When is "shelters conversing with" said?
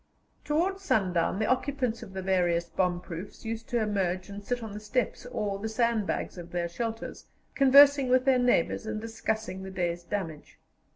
6.67-8.25